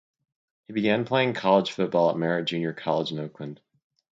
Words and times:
He 0.65 0.73
began 0.73 1.05
playing 1.05 1.35
college 1.35 1.73
football 1.73 2.09
at 2.09 2.17
Merritt 2.17 2.47
Junior 2.47 2.73
College 2.73 3.11
in 3.11 3.19
Oakland. 3.19 3.61